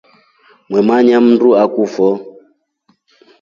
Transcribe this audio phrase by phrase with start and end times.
[0.69, 2.07] Mwemanya mndu akuafo.